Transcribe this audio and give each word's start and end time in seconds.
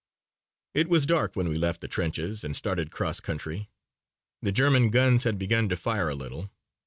It 0.73 0.89
was 0.89 1.05
dark 1.05 1.35
when 1.35 1.47
we 1.47 1.59
left 1.59 1.79
the 1.79 1.87
trenches 1.87 2.43
and 2.43 2.55
started 2.55 2.89
cross 2.89 3.19
country. 3.19 3.69
The 4.41 4.51
German 4.51 4.89
guns 4.89 5.25
had 5.25 5.37
begun 5.37 5.69
to 5.69 5.75
fire 5.77 6.09
a 6.09 6.15
little. 6.15 6.49